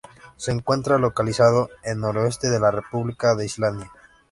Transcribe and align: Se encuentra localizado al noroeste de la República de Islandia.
Se 0.35 0.51
encuentra 0.51 0.97
localizado 0.97 1.69
al 1.85 1.99
noroeste 1.99 2.49
de 2.49 2.59
la 2.59 2.71
República 2.71 3.35
de 3.35 3.45
Islandia. 3.45 3.91